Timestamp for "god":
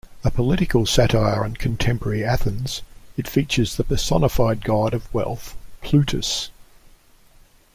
4.65-4.95